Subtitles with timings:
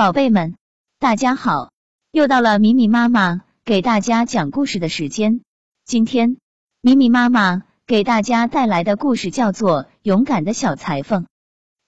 [0.00, 0.54] 宝贝们，
[0.98, 1.72] 大家好！
[2.10, 5.42] 又到了米米妈妈给大家讲故事的时间。
[5.84, 6.38] 今天，
[6.80, 11.24] 米米妈妈给大家带来的故事叫做《勇敢的小裁缝》。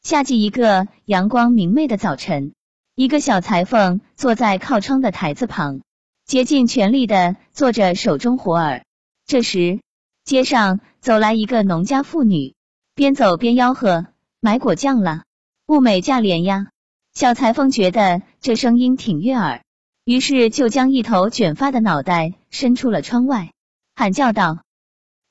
[0.03, 2.53] 夏季一个阳光明媚的早晨，
[2.95, 5.81] 一个小裁缝坐在靠窗的台子旁，
[6.27, 8.85] 竭尽全力的做着手中活儿。
[9.25, 9.81] 这时，
[10.23, 12.55] 街上走来一个农家妇女，
[12.95, 14.09] 边走边吆喝
[14.39, 15.23] ：“买果酱了，
[15.67, 16.67] 物美价廉呀！”
[17.15, 19.63] 小裁缝觉得这声音挺悦耳，
[20.05, 23.53] 于是就将一头卷发的脑袋伸出了窗外，
[23.95, 24.65] 喊叫道：“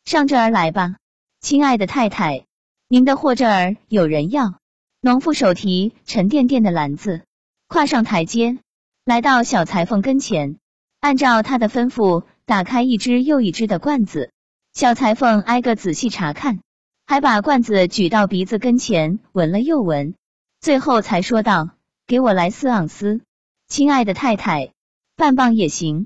[0.05, 0.97] 上这儿来吧，
[1.39, 2.45] 亲爱的太太，
[2.87, 4.59] 您的货这儿有人要。”
[5.01, 7.23] 农妇手提沉甸甸的篮子，
[7.67, 8.59] 跨上台阶，
[9.03, 10.57] 来到小裁缝跟前，
[10.99, 14.29] 按照他的吩咐，打开一只又一只的罐子。
[14.73, 16.59] 小裁缝挨个仔细查看，
[17.07, 20.13] 还把罐子举到鼻子跟前闻了又闻。
[20.61, 21.71] 最后才说道
[22.05, 23.21] ：“给我来四盎司，
[23.67, 24.73] 亲爱的太太，
[25.15, 26.05] 半磅也行。”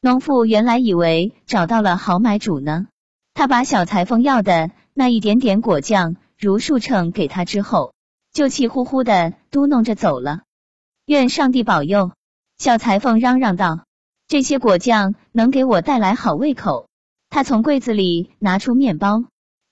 [0.00, 2.86] 农妇原来以为找到了好买主呢，
[3.34, 7.92] 他把小裁缝要的那一点点果酱如数称给他之后，
[8.32, 10.40] 就气呼呼的嘟哝着走了。
[11.04, 12.12] 愿上帝保佑！
[12.56, 13.84] 小裁缝嚷嚷道
[14.26, 16.88] ：“这些果酱能给我带来好胃口。”
[17.28, 19.24] 他从柜子里拿出面包，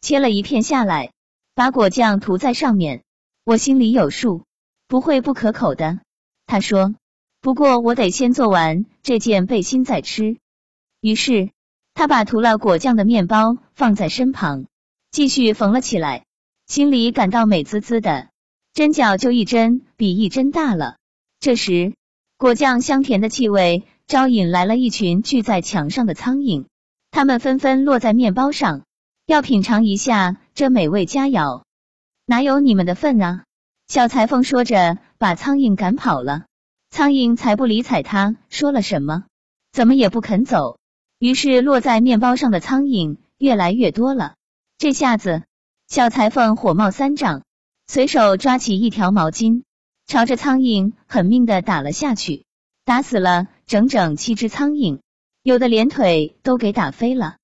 [0.02, 1.12] 切了一片下来，
[1.54, 3.02] 把果酱涂在上面。
[3.50, 4.44] 我心里有数，
[4.86, 5.98] 不会不可口的。
[6.46, 6.94] 他说
[7.42, 10.36] ：“不过我得先做完这件背心再吃。”
[11.02, 11.50] 于是
[11.92, 14.66] 他把涂了果酱的面包放在身旁，
[15.10, 16.26] 继续缝了起来，
[16.68, 18.28] 心里感到美滋滋的，
[18.72, 20.98] 针脚就一针比一针大了。
[21.40, 21.94] 这时，
[22.36, 26.66] 果酱香甜的气味招引来了一群聚在墙上的苍蝇，
[27.10, 28.84] 它们纷纷落在面包上，
[29.26, 31.64] 要品尝一下这美味佳肴。
[32.30, 33.42] 哪有你们的份啊！
[33.88, 36.44] 小裁缝说着，把苍蝇赶跑了。
[36.88, 39.24] 苍蝇才不理睬他，说了什么，
[39.72, 40.78] 怎么也不肯走。
[41.18, 44.36] 于是落在面包上的苍蝇越来越多了。
[44.78, 45.42] 这下子，
[45.88, 47.42] 小裁缝火冒三丈，
[47.88, 49.64] 随手抓起一条毛巾，
[50.06, 52.44] 朝着苍蝇狠命的打了下去，
[52.84, 55.00] 打死了整整七只苍蝇，
[55.42, 57.38] 有的连腿都给打飞了。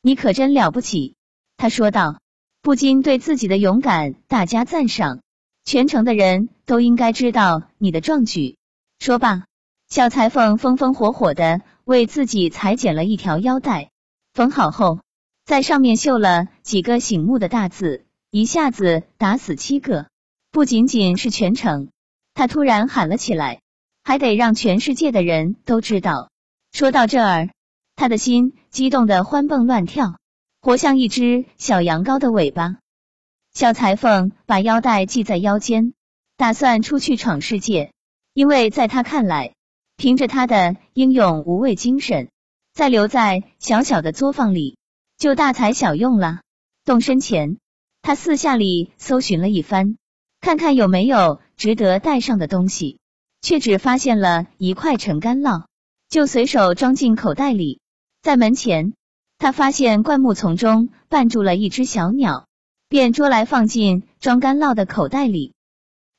[0.00, 1.16] 你可真了不起，
[1.56, 2.21] 他说道。
[2.62, 5.20] 不禁对自己的勇敢大加赞赏，
[5.64, 8.56] 全城的人都应该知道你的壮举。
[9.00, 9.46] 说罢，
[9.88, 13.90] 小裁缝风风火火的为自己裁剪了一条腰带，
[14.32, 15.00] 缝好后，
[15.44, 20.06] 在上面绣了几个醒目的大字，一下子打死七个。
[20.52, 21.88] 不仅仅是全城，
[22.32, 23.60] 他突然喊了起来，
[24.04, 26.30] 还得让全世界的人都知道。
[26.70, 27.50] 说到这儿，
[27.96, 30.14] 他的心激动的欢蹦乱跳。
[30.62, 32.76] 活像一只小羊羔的尾巴。
[33.52, 35.92] 小裁缝把腰带系在腰间，
[36.36, 37.92] 打算出去闯世界。
[38.32, 39.54] 因为在他看来，
[39.96, 42.30] 凭着他的英勇无畏精神，
[42.72, 44.78] 再留在小小的作坊里
[45.18, 46.42] 就大材小用了。
[46.84, 47.58] 动身前，
[48.00, 49.96] 他四下里搜寻了一番，
[50.40, 53.00] 看看有没有值得带上的东西，
[53.40, 55.64] 却只发现了一块陈干酪，
[56.08, 57.80] 就随手装进口袋里。
[58.22, 58.92] 在门前。
[59.42, 62.46] 他发现灌木丛中绊住了一只小鸟，
[62.88, 65.52] 便捉来放进装干酪的口袋里。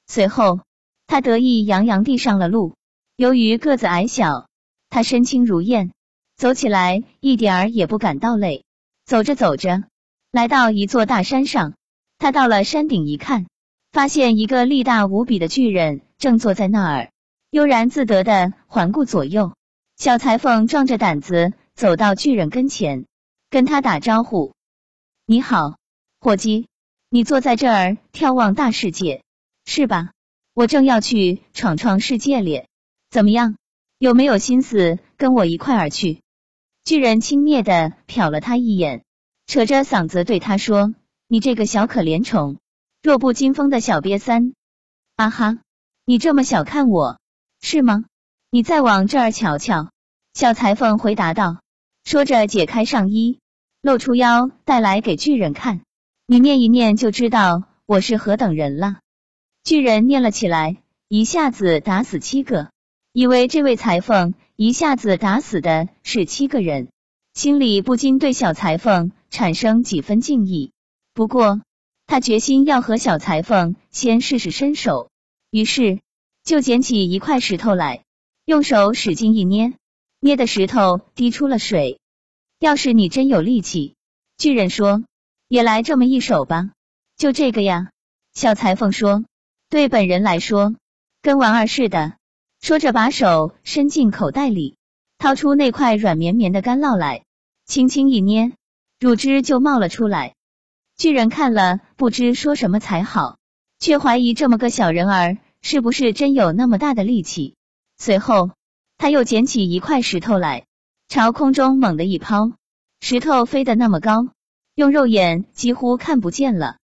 [0.08, 0.60] 随后，
[1.08, 2.76] 他得意洋洋地上了路。
[3.16, 4.50] 由于个子矮小，
[4.90, 5.94] 他身轻如燕，
[6.36, 8.66] 走起来一点儿也不感到累。
[9.06, 9.86] 走着走着，
[10.34, 11.76] 来到一座大山上，
[12.18, 13.46] 他到了山顶一看，
[13.94, 17.12] 发现一个力大无比的巨人正坐在那儿，
[17.52, 19.54] 悠然自得的环顾左右。
[19.96, 23.06] 小裁缝壮着胆子走到巨人跟前。
[23.54, 24.56] 跟他打招呼，
[25.28, 25.78] 你好，
[26.20, 26.66] 伙计，
[27.10, 29.22] 你坐在这儿眺望大世界
[29.64, 30.10] 是吧？
[30.56, 32.68] 我正要去闯闯世界咧，
[33.12, 33.56] 怎么样？
[34.00, 36.24] 有没有心思跟我一块儿去？
[36.84, 39.04] 巨人轻蔑的瞟了他一眼，
[39.46, 40.96] 扯着嗓子对他说
[41.30, 42.58] ：“你这个小可怜虫，
[43.04, 44.56] 弱不禁风的小瘪三！
[45.16, 45.60] 啊哈，
[46.06, 47.20] 你这么小看我
[47.62, 48.06] 是吗？
[48.50, 49.92] 你再往这儿瞧瞧。”
[50.34, 51.62] 小裁缝回答道，
[52.04, 53.42] 说着解开上衣。
[53.84, 55.82] 露出腰带来给巨人看，
[56.26, 59.02] 你念一念就知道我是何等人了。
[59.66, 60.78] 巨人念了起来，
[61.10, 62.72] 一下子打死七个，
[63.12, 66.88] 以为这位裁缝一下子打死的是七个人，
[67.34, 70.72] 心里不禁对小裁缝产生几分敬意。
[71.14, 71.60] 不过
[72.08, 75.10] 他决心要和小裁缝先试试身手，
[75.52, 76.00] 于是
[76.46, 78.06] 就捡起一块石头来，
[78.46, 79.74] 用手使劲一捏，
[80.22, 82.00] 捏的石头滴出了水。
[82.64, 83.98] 要是你真有力气，
[84.38, 85.04] 巨人说，
[85.50, 86.70] 也来这么一手吧。
[87.18, 87.90] 就这个呀，
[88.34, 89.26] 小裁缝说。
[89.70, 90.74] 对本人来说，
[91.22, 92.14] 跟玩儿似的。
[92.62, 94.78] 说着，把手伸进口袋里，
[95.18, 97.26] 掏出那块软绵绵的干酪来，
[97.66, 98.54] 轻轻一捏，
[98.98, 100.36] 乳汁就冒了出来。
[100.96, 103.40] 巨人看了，不知说什么才好，
[103.78, 107.56] 却怀疑这么个小人儿是不是真有那么大的力气。
[107.98, 108.52] 随后，
[108.98, 110.66] 他又捡起一块石头来，
[111.14, 112.54] 朝空中猛地一抛，
[113.00, 114.30] 石头飞得那么高，
[114.74, 116.78] 用肉眼几乎看不见了。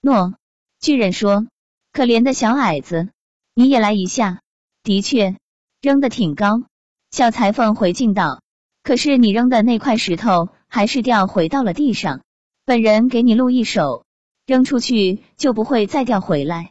[0.00, 0.34] 诺，
[0.78, 1.48] 巨人说
[1.92, 3.08] ：“可怜的小矮子，
[3.52, 4.42] 你也来一下。”
[4.84, 5.36] 的确，
[5.82, 6.62] 扔的挺高。
[7.10, 8.42] 小裁缝回敬道
[8.84, 12.20] ：“可是你扔的那块石头还是掉回到了地上。
[12.64, 14.04] 本人给你录一手，
[14.46, 16.70] 扔出去就不会再掉回来。”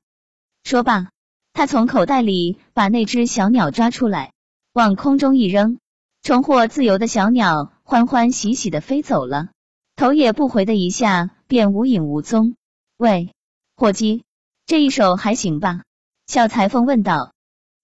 [0.63, 1.09] 说罢，
[1.51, 4.31] 他从口袋里把那只小鸟抓出来，
[4.71, 5.79] 往空中一扔，
[6.23, 9.49] 重获自由的小鸟欢欢喜喜的飞走了，
[9.97, 12.55] 头也不回的一下便无影无踪。
[12.95, 13.33] 喂，
[13.75, 14.23] 伙计，
[14.65, 15.81] 这一手还行吧？
[16.25, 17.33] 小裁缝问道。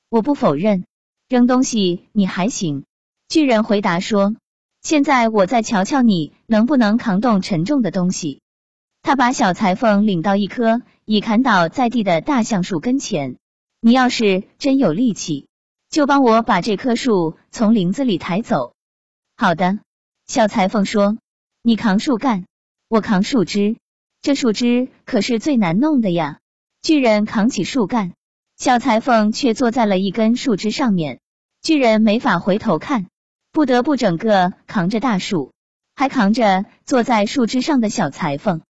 [0.09, 0.85] 我不否认，
[1.27, 2.85] 扔东西你还行。
[3.27, 4.37] 巨人回答说
[4.81, 8.41] ：“现在我再瞧瞧你能不能扛动沉重的东西。”
[9.03, 13.35] 他把小裁缝领到一棵已砍倒在地的大橡树跟前。
[13.81, 15.48] 你要是真有力气，
[15.89, 18.73] 就帮我把这棵树从林子里抬走。
[19.35, 19.79] 好的，
[20.27, 21.17] 小裁缝说
[21.63, 22.45] ：“你扛树干，
[22.87, 23.77] 我扛树枝。
[24.21, 26.39] 这树枝可是最难弄的呀。”
[26.81, 28.13] 巨人扛起树干。
[28.55, 31.21] 小裁缝却坐在了一根树枝上面，
[31.61, 33.07] 巨人没法回头看，
[33.51, 35.53] 不得不整个扛着大树，
[35.95, 38.61] 还扛着坐在树枝上的小裁缝。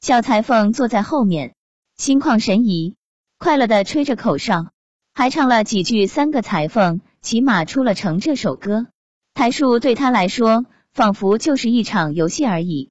[0.00, 1.54] 小裁缝坐在后面，
[1.96, 2.94] 心旷神怡，
[3.38, 4.70] 快乐的吹着口哨，
[5.14, 8.86] 还唱了几句《三个裁缝骑马出了城》这首歌。
[9.34, 12.90] 抬树对他来说，仿佛就是一场游戏而已。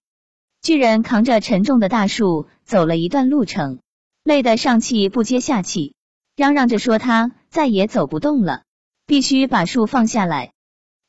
[0.61, 3.79] 巨人扛着沉重的大树走了一段路程，
[4.23, 5.95] 累得上气不接下气。
[6.35, 8.63] 嚷嚷着说他再也走不动了，
[9.07, 10.51] 必须把树放下来。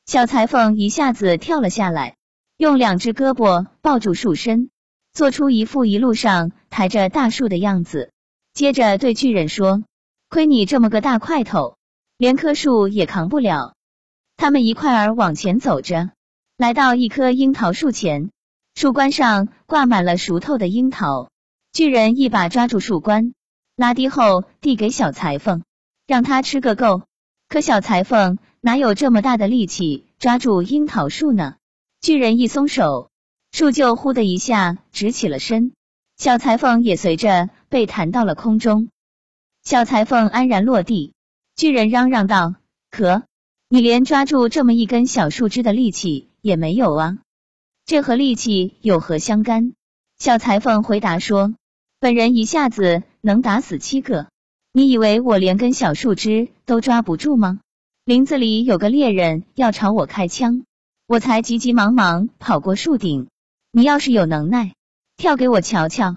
[0.07, 2.17] 小裁缝一下子跳了下来，
[2.57, 4.71] 用两只胳膊抱住树身，
[5.13, 8.11] 做出一副一路上抬着大树的样子。
[8.55, 9.83] 接着对巨人说
[10.33, 11.77] ：“亏你这么个大块头，
[12.17, 13.75] 连棵树也扛不了。”
[14.39, 16.13] 他们一块儿往前走着，
[16.57, 18.31] 来到一棵樱桃树前，
[18.75, 21.29] 树冠上挂满了熟透的樱桃。
[21.75, 23.35] 巨人一把抓住树冠。
[23.77, 25.65] 拉低后递给小裁缝，
[26.07, 27.03] 让他吃个够。
[27.47, 31.57] 可小裁缝哪有这么大的力气抓住樱桃树呢？
[32.01, 33.11] 巨人一松手，
[33.51, 35.73] 树就呼的一下直起了身，
[36.17, 38.89] 小裁缝也随着被弹到了空中。
[39.65, 41.15] 小裁缝安然落地，
[41.57, 42.55] 巨人嚷嚷道
[42.91, 43.23] ：“可
[43.69, 47.19] 你连抓住这么一根小树枝的力气也没有啊！
[47.87, 49.73] 这和力气有何相干？”
[50.19, 51.55] 小裁缝回答说
[52.01, 54.27] ：“本人一下子。”能打死七个？
[54.73, 57.61] 你以为我连根小树枝都抓不住吗？
[58.05, 60.65] 林子里有个猎人要朝我开枪，
[61.07, 63.29] 我才急急忙忙跑过树顶。
[63.71, 64.75] 你要是有能耐，
[65.17, 66.17] 跳给我瞧瞧。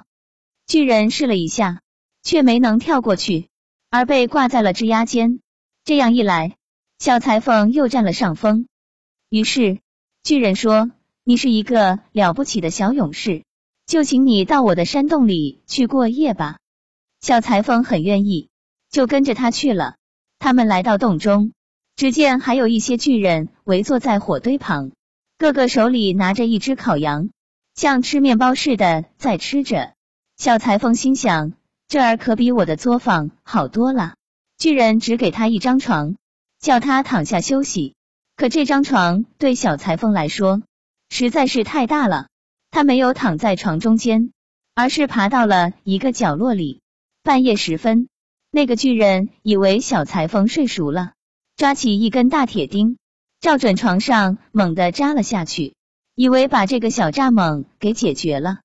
[0.65, 1.81] 巨人试了一下，
[2.25, 3.47] 却没能跳过去，
[3.91, 5.39] 而被挂在了枝丫间。
[5.85, 6.57] 这样一来，
[6.97, 8.67] 小裁缝又占了上风。
[9.29, 9.77] 于是
[10.23, 10.89] 巨人说
[11.23, 13.43] ：“你是一个了不起的小勇士，
[13.85, 16.57] 就请你到我的山洞里去过夜吧。”
[17.21, 18.49] 小裁缝很愿意，
[18.89, 19.95] 就跟着他去了。
[20.39, 21.53] 他们来到洞中，
[21.95, 24.91] 只见还有一些巨人围坐在火堆旁，
[25.37, 27.29] 个个手里拿着一只烤羊，
[27.75, 29.93] 像吃面包似的在吃着。
[30.37, 31.53] 小裁缝心想：
[31.87, 34.15] 这儿可比我的作坊好多了。
[34.57, 36.15] 巨人只给他一张床，
[36.59, 37.93] 叫他躺下休息。
[38.35, 40.61] 可这张床对小裁缝来说
[41.09, 42.27] 实在是太大了，
[42.71, 44.31] 他没有躺在床中间，
[44.73, 46.81] 而是爬到了一个角落里。
[47.23, 48.07] 半夜时分，
[48.51, 51.13] 那个巨人以为小裁缝睡熟了，
[51.55, 52.97] 抓起一根大铁钉，
[53.39, 55.75] 照准床上猛地扎了下去，
[56.15, 58.59] 以为把这个小蚱蜢给解决了。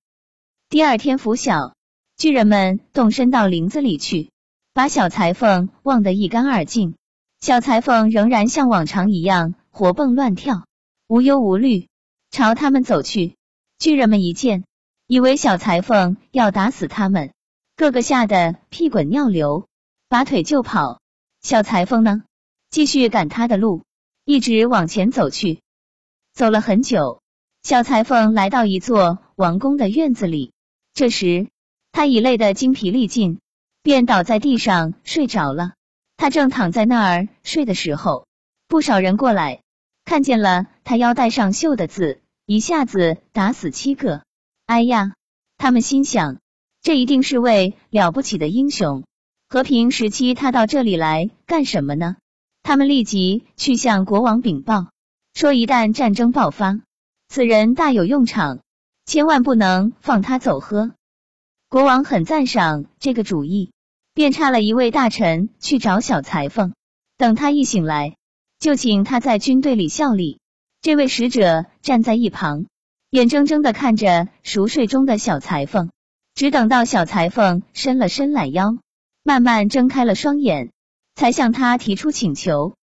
[0.69, 1.75] 第二天拂晓，
[2.21, 4.31] 巨人们动身到林子里去，
[4.75, 6.95] 把小裁缝忘得一干二净。
[7.41, 10.67] 小裁缝仍然像往常一样活蹦乱跳，
[11.09, 11.89] 无忧无虑，
[12.31, 13.37] 朝他们走去。
[13.79, 14.65] 巨人们一见，
[15.07, 17.33] 以为小裁缝要打死他们。
[17.75, 19.67] 个个吓得屁滚尿流，
[20.11, 21.01] 拔腿就跑。
[21.41, 22.23] 小裁缝呢，
[22.69, 23.85] 继续赶他的路，
[24.27, 25.63] 一直往前走去。
[26.35, 27.23] 走了很久，
[27.63, 30.53] 小裁缝来到一座王宫的院子里。
[30.93, 31.49] 这时，
[31.93, 33.39] 他已累得精疲力尽，
[33.83, 35.73] 便倒在地上睡着了。
[36.17, 38.27] 他正躺在那儿睡的时候，
[38.69, 39.63] 不少人过来，
[40.05, 44.23] 看见了他腰带上绣的字，一下子打死七个。
[44.67, 45.13] 哎呀，
[45.57, 46.39] 他们心想。
[46.83, 49.05] 这一定是位了不起的英雄，
[49.51, 52.17] 和平时期他到这里来干什么呢？
[52.63, 54.87] 他们立即去向国王禀报，
[55.35, 56.81] 说一旦战争爆发，
[57.29, 58.61] 此人大有用场，
[59.05, 60.59] 千万不能放他走。
[60.59, 60.93] 喝，
[61.71, 63.71] 国王很赞赏这个主意，
[64.13, 66.75] 便差了一位大臣去找小裁缝，
[67.17, 68.17] 等他一醒来，
[68.59, 70.41] 就请他在军队里效力。
[70.83, 72.67] 这位使者站在一旁，
[73.11, 75.93] 眼睁睁的看着熟睡中的小裁缝，
[76.35, 78.77] 只等到小裁缝伸了伸懒腰，
[79.23, 80.73] 慢慢睁开了双眼。
[81.15, 82.75] 才向他提出请求，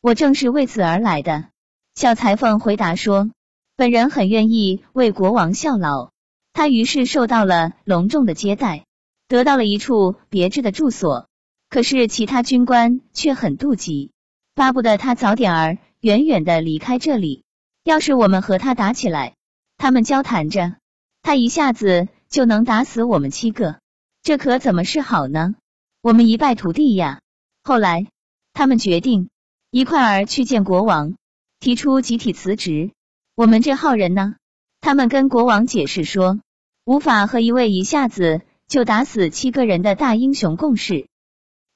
[0.00, 1.50] 我正是为此而来的。
[1.94, 3.30] 小裁缝回答说
[3.76, 6.10] ：“本人很愿意为国王效劳。”
[6.54, 8.86] 他于是受到了隆重的接待，
[9.26, 11.28] 得到了一处别致的住所。
[11.68, 14.12] 可是其他军官却很妒忌，
[14.54, 17.42] 巴不得他早点儿远远的离开这里。
[17.82, 19.34] 要是我们和他打起来，
[19.76, 20.76] 他们交谈着，
[21.22, 23.80] 他一下子就能打死我们七个，
[24.22, 25.56] 这可怎么是好呢？
[26.02, 27.20] 我们一败涂地呀！
[27.64, 28.06] 后来，
[28.52, 29.28] 他们决定
[29.72, 31.16] 一块儿去见国王，
[31.58, 32.92] 提出集体辞职。
[33.34, 34.36] 我们这号人呢，
[34.84, 36.40] 他们跟国王解释说，
[36.84, 41.08] 无法和一位一下子就打死七个人的大英雄共事，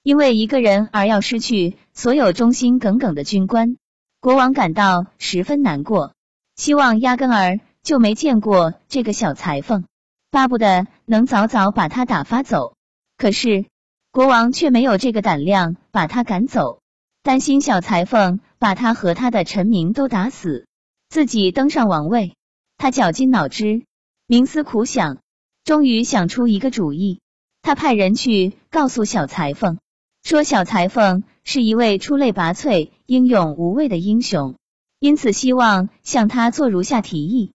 [0.03, 3.79] 因为一个人而要失去所有忠心耿耿的军官。
[4.21, 6.13] 国王感到十分难过，
[6.55, 9.87] 希望压根儿就没见过这个小裁缝，
[10.31, 12.75] 巴不得能早早把他打发走。
[13.17, 13.65] 可是。
[14.11, 16.81] 国王却没有这个胆量把他赶走，
[17.23, 20.67] 担心小裁缝把他和他的臣民都打死，
[21.09, 22.35] 自己登上王位。
[22.79, 23.83] 他绞尽脑汁，
[24.29, 25.19] 冥思苦想，
[25.65, 27.21] 终于想出一个主意。
[27.61, 29.79] 他派人去告诉小裁缝，
[30.23, 34.55] 说小裁缝是一位出类拔萃、英勇无畏的英雄，
[35.01, 37.53] 因此希望向他做如下提议：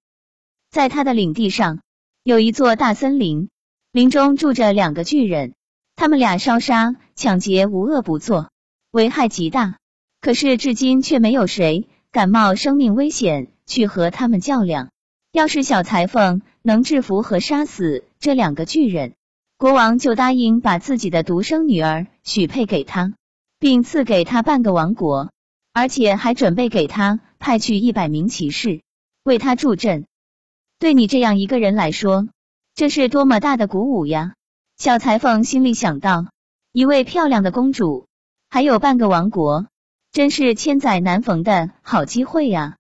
[0.70, 1.80] 在他的领地上
[2.24, 3.50] 有一座大森林，
[3.94, 5.54] 林中住着两个巨人。
[5.96, 8.50] 他们俩烧杀抢劫无恶不作，
[8.92, 9.78] 危害极大。
[10.20, 14.90] 可是至今却没有谁敢冒生命危险去和他们较量。
[15.34, 19.16] 要是小裁缝能制服和杀死这两个巨人，
[19.58, 23.16] 国王就答应把自己的独生女儿许配给他，
[23.58, 25.32] 并赐给他半个王国，
[25.74, 28.82] 而且还准备给他派去一百名骑士
[29.24, 30.06] 为他助阵。
[30.78, 32.28] 对你这样一个人来说，
[32.76, 34.36] 这是多么大的鼓舞呀！
[34.78, 36.28] 小裁缝心里想到，
[36.74, 38.06] 一位漂亮的公主，
[38.52, 39.66] 还有半个王国，
[40.12, 42.76] 真是千载难逢的好机会呀。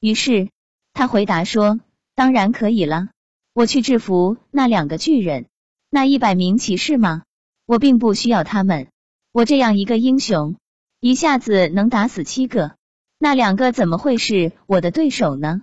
[0.00, 0.48] 于是
[0.94, 1.80] 他回答说
[2.14, 3.08] ：“当然可以了，
[3.52, 5.46] 我去制服那两个巨人，
[5.90, 7.24] 那一百名骑士吗？
[7.66, 8.86] 我并不需要他们。
[9.32, 10.54] 我这样一个英雄，
[11.00, 12.76] 一下子能打死七个，
[13.18, 15.62] 那两个怎么会是我的对手呢？”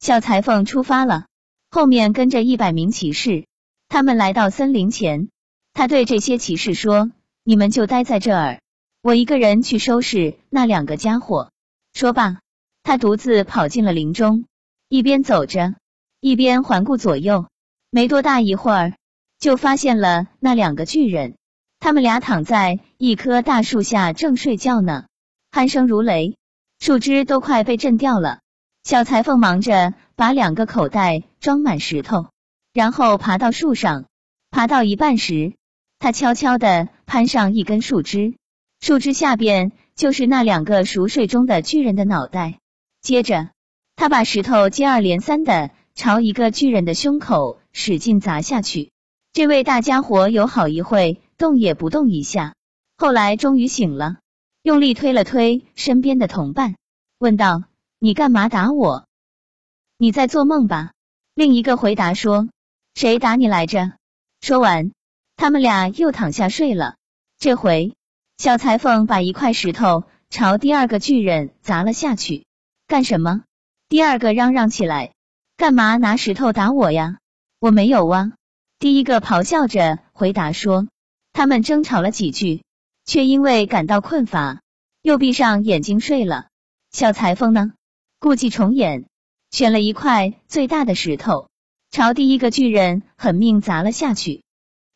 [0.00, 1.26] 小裁缝出发了，
[1.70, 3.46] 后面跟着一百名骑士。
[3.88, 5.28] 他们来到森林前，
[5.74, 7.12] 他对这些骑士说
[7.44, 8.60] ：“你们就待在这儿，
[9.02, 11.50] 我一个人去收拾那两个家伙。”
[11.92, 12.40] 说罢，
[12.82, 14.46] 他独自跑进了林中，
[14.94, 15.74] 一边走着，
[16.20, 17.48] 一边环顾左右。
[17.90, 18.94] 没多大一会儿，
[19.40, 21.34] 就发现了那两个巨人，
[21.80, 25.06] 他们俩躺在一棵大树下正睡觉呢，
[25.50, 26.36] 鼾声如雷，
[26.78, 28.38] 树枝都快被震掉了。
[28.84, 32.28] 小裁缝忙着把两个口袋装满石头。
[32.72, 34.04] 然后爬到树上，
[34.52, 35.54] 爬到一半时，
[35.98, 38.36] 他悄悄的攀上一根树枝，
[38.78, 42.60] 树枝下边就是那两个熟睡中的巨人的脑袋。
[43.02, 43.50] 接着，
[43.96, 48.90] 他把石头接二连三的朝一个巨人的胸口使劲砸下去。
[49.32, 52.54] 这位大家伙有好一会动也不动一下，
[52.96, 54.18] 后来终于醒了，
[54.62, 56.76] 用力推了推身边的同伴，
[57.18, 57.64] 问道
[57.98, 59.06] ：“你干嘛打我？
[59.98, 60.92] 你在做梦吧？”
[61.34, 62.48] 另一个回答说。
[62.94, 63.94] 谁打你来着？
[64.40, 64.92] 说完，
[65.34, 66.94] 他们俩又躺下睡了。
[67.38, 67.96] 这回，
[68.38, 72.46] 小裁缝把一块石头朝第二个巨人砸了下去。
[72.86, 73.42] 干什么？
[73.88, 75.12] 第二个嚷嚷起来。
[75.56, 77.18] 干嘛拿石头打我呀？
[77.60, 78.32] 我没有啊！
[78.80, 80.88] 第一个咆哮着回答说。
[81.32, 82.62] 他们争吵了几句，
[83.04, 84.62] 却因为感到困乏，
[85.02, 86.46] 又闭上眼睛睡了。
[86.90, 87.72] 小裁缝呢，
[88.18, 89.06] 故伎重演，
[89.50, 91.48] 选了一块最大的石头。
[91.90, 94.42] 朝第一个巨人狠命砸了下去，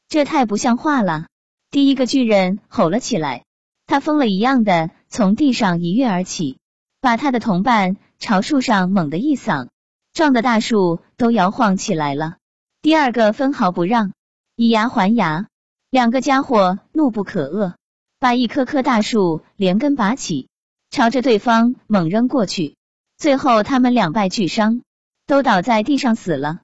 [0.09, 1.26] 这太不像话了！
[1.71, 3.45] 第一个巨人吼了起来，
[3.87, 6.59] 他疯了一样的从地上一跃而起，
[7.00, 9.68] 把他的同伴朝树上猛地一嗓，
[10.12, 12.37] 撞得大树都摇晃起来了。
[12.82, 14.12] 第二个分毫不让，
[14.56, 15.46] 以牙还牙，
[15.90, 17.75] 两个家伙怒不可遏，
[18.18, 20.48] 把一棵棵大树连根拔起，
[20.90, 22.76] 朝着对方猛扔过去。
[23.16, 24.82] 最后他们两败俱伤，
[25.26, 26.60] 都倒在地上死了。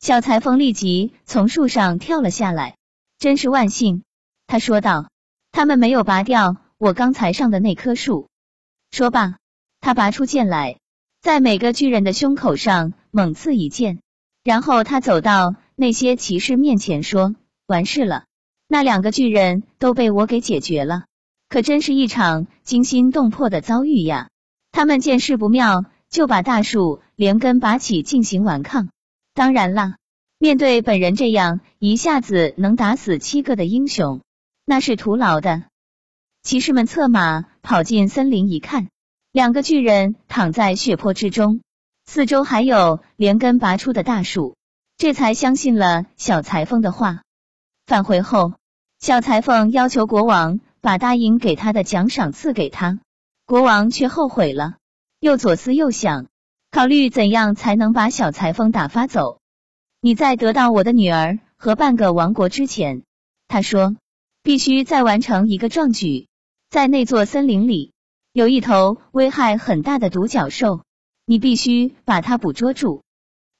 [0.00, 2.76] 小裁缝立即从树上跳了下来，
[3.18, 4.02] 真是万幸，
[4.48, 5.10] 他说道
[5.52, 8.28] ：“他们没有拔掉我刚才上的那棵树。”
[8.90, 9.38] 说罢，
[9.82, 10.78] 他拔出剑来，
[11.20, 13.98] 在每个巨人的胸口上猛刺一剑，
[14.44, 17.34] 然后他走到那些骑士面前说
[17.66, 18.26] ：“完事了，
[18.68, 21.06] 那两个巨人都被我给解决了。
[21.48, 24.30] 可真是一场惊心动魄的遭遇呀！”
[24.70, 28.88] 他们见势不妙，就把大树连根拔起进行顽抗。
[29.34, 29.96] 当然啦，
[30.38, 34.20] 面对本人这样一下子能打死七个的英雄，
[34.64, 35.64] 那是徒劳的。
[36.44, 38.88] 骑士们策马跑进森林一看，
[39.32, 41.62] 两个巨人躺在血泊之中，
[42.04, 44.56] 四周还有连根拔出的大树，
[44.98, 47.22] 这才相信了小裁缝的话。
[47.86, 48.52] 返回后，
[49.00, 53.00] 小裁缝要求国王把答应给他的奖赏赐给他。
[53.46, 54.76] 国王却后悔了，
[55.18, 56.26] 又左思右想，
[56.70, 59.38] 考虑怎样才能把小裁缝打发走。
[60.02, 63.02] 你在得到我的女儿和半个王国之前，
[63.48, 63.96] 他说，
[64.42, 66.28] 必须再完成一个壮举。
[66.68, 67.91] 在那座森林里，
[68.34, 70.84] 有一头危害很大的独角兽，
[71.26, 73.02] 你必须把它捕捉住。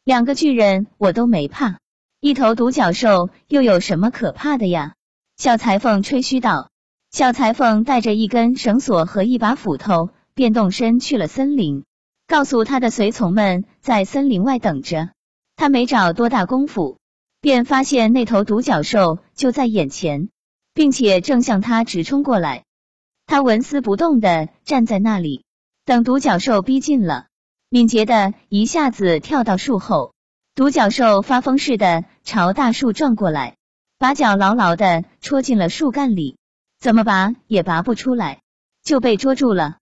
[0.02, 1.78] 两个巨人我都没怕，
[2.20, 4.94] 一头独角兽又有什么可怕的呀？
[5.36, 6.70] 小裁缝吹嘘道。
[7.10, 11.84] 小裁缝带着一根绳索和一把斧头，便动身去了森林，
[12.26, 15.10] 告诉他的随从们在森林外等着。
[15.54, 16.96] 他没找多大功夫，
[17.42, 20.30] 便发现那头独角兽就在眼前，
[20.72, 22.64] 并且正向他直冲过来。
[23.32, 25.46] 他纹丝不动的站在那里，
[25.86, 27.28] 等独角兽逼近了，
[27.70, 30.12] 敏捷的一下子跳到树后。
[30.54, 33.56] 独角兽发疯似的朝大树撞过来，
[33.98, 36.36] 把脚牢牢的戳进了树干里。
[36.78, 38.42] 怎么拔也拔不出来，
[38.82, 39.78] 就被捉住了。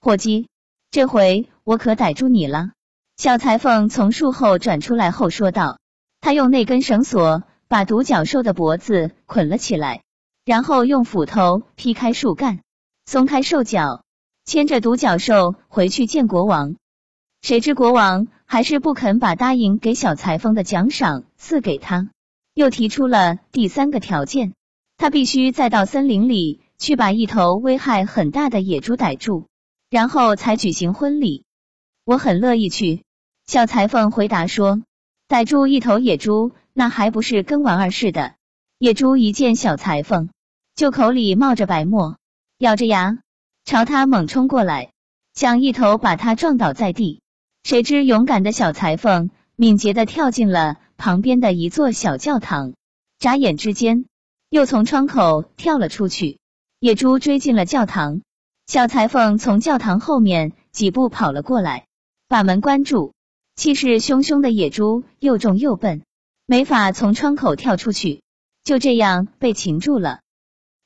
[0.00, 0.48] 伙计，
[0.90, 2.70] 这回我可逮住你了。
[3.16, 5.78] 小裁缝从树后转出来后说道
[6.20, 10.02] ：“他用那根绳索把独角兽的脖子捆了起来，
[10.44, 12.58] 然后用斧头劈开树干，
[13.10, 14.04] 松开兽脚，
[14.44, 16.76] 牵着独角兽回去见国王。
[17.42, 22.10] 谁知国王还是不肯把答应给小裁缝的奖赏赐给他，
[22.54, 24.52] 又提出了第三个条件。”
[24.96, 29.46] 他必须再到森林里去把一头危害很大的野猪逮住，
[29.90, 31.42] 然后才举行婚礼。
[32.04, 33.02] 我很乐意去。
[33.44, 34.82] 小裁缝回答说
[35.26, 38.36] ：“逮住一头野猪，那还不是跟玩儿似的？”
[38.78, 40.30] 野猪一见小裁缝，
[40.76, 42.18] 就口里冒着白沫，
[42.60, 43.16] 咬着牙
[43.64, 44.92] 朝他猛冲过来，
[45.32, 47.22] 想一头把他撞倒在地。
[47.62, 52.74] 谁知勇敢的小裁缝敏捷的跳进了旁边的一座小教堂，
[53.18, 54.04] 眨眼之间。
[54.50, 56.38] 又从窗口跳了出去，
[56.80, 58.20] 野猪追进了教堂。
[58.66, 61.86] 小裁缝从教堂后面几步跑了过来，
[62.28, 63.14] 把门关住。
[63.56, 66.02] 气势汹汹的野猪又重又笨，
[66.44, 68.20] 没法从窗口跳出去，
[68.64, 70.20] 就这样被擒住了。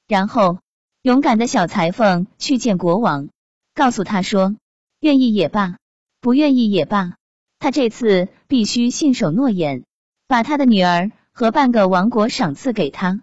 [0.07, 0.59] 然后，
[1.05, 3.29] 勇敢的小裁缝去见国王，
[3.75, 4.57] 告诉他说，
[5.01, 5.77] 愿意也罢，
[6.23, 7.17] 不愿意也罢，
[7.59, 9.85] 他这次必须信守诺言，
[10.27, 13.21] 把他的女儿和半个王国赏赐给他。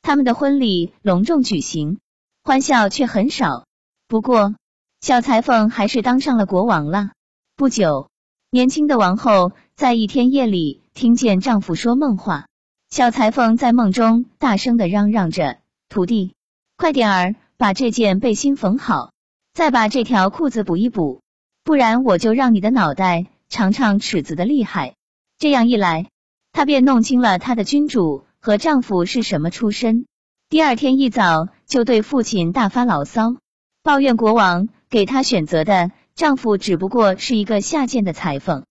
[0.00, 1.98] 他们的婚礼隆重举行，
[2.42, 3.66] 欢笑却很少。
[4.08, 4.54] 不过，
[5.02, 7.10] 小裁缝还是当上了国王了。
[7.54, 8.08] 不久，
[8.50, 12.46] 年轻的王后在一天夜里听见丈夫说梦话。
[12.88, 15.58] 小裁缝在梦中大声的嚷嚷着
[15.90, 16.32] ：“徒弟，
[16.80, 19.12] 快点儿把这件背心缝好，
[19.52, 21.20] 再把这条裤子补一补，
[21.62, 24.94] 不然我就让你的脑袋尝尝尺子的厉害。”
[25.36, 26.08] 这样一来，
[26.52, 28.24] 他便弄清了他的君主。
[28.40, 30.06] 和丈夫是什么出身？
[30.48, 33.36] 第二天一早就对父亲大发牢骚，
[33.82, 38.64] 抱怨国王给他选择的丈夫只不过是一个下贱的裁缝。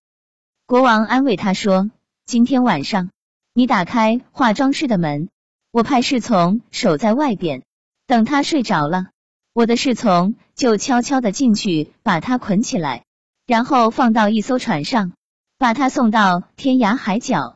[0.65, 1.91] 国王安慰他说
[2.25, 3.11] ：“今天晚上
[3.53, 5.29] 你打开化妆室的门，
[5.71, 7.61] 我派侍从守在外边，
[8.09, 9.09] 等他睡着了，
[9.53, 13.03] 我的侍从就悄悄的进去把他捆起来，
[13.45, 15.13] 然后放到一艘船上，
[15.59, 17.55] 把他送到天涯海角。”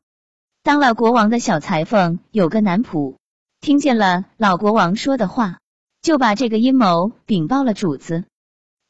[0.61, 3.15] 当了国王的小裁缝有个男仆，
[3.61, 5.57] 听见了老国王说的话，
[6.03, 8.25] 就把这个阴谋禀报了主子。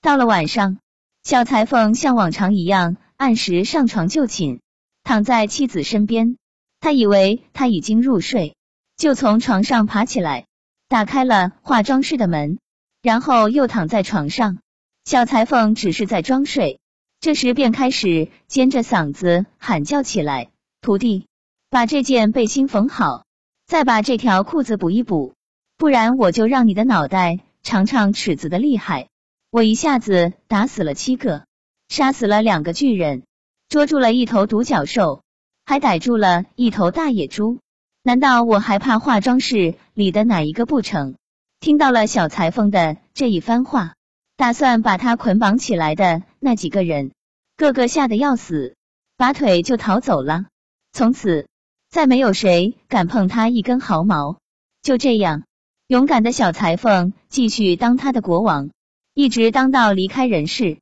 [0.02, 0.80] 到了晚上，
[1.24, 4.60] 小裁缝像往常一样按时上床就寝，
[5.06, 6.36] 躺在妻子身边。
[6.82, 8.58] 他以为他已经入睡，
[8.98, 10.46] 就从床上爬起来，
[10.88, 12.60] 打开了化妆室的门，
[13.02, 14.60] 然后又躺在床上。
[15.06, 16.80] 小裁缝只是在装睡，
[17.20, 20.50] 这时便开始尖着嗓子喊叫起来
[20.82, 21.28] ：“徒弟！”
[21.70, 23.26] 把这件背心缝好，
[23.66, 25.34] 再把这条裤子补一补，
[25.76, 29.10] 不然我就让你的脑袋尝尝尺子的厉害。
[29.50, 31.46] 我一下子打死了七个，
[31.90, 33.24] 杀死了两个巨人，
[33.70, 35.24] 捉住了一头独角兽，
[35.66, 37.60] 还逮住了一头大野猪。
[38.04, 41.16] 难道我还怕化妆室里的哪一个不成？
[41.60, 43.94] 听到了小裁缝的这一番话，
[44.36, 47.12] 打算把他捆绑起来的那几个人，
[47.56, 48.76] 个个吓得要死，
[49.18, 50.46] 拔腿就逃走了。
[50.92, 51.48] 从此，
[51.90, 54.40] 再没有谁敢碰他一根毫毛。
[54.82, 55.44] 就这样，
[55.88, 58.72] 勇敢的小裁缝继续当他的国王，
[59.14, 60.80] 一直当到离开人世。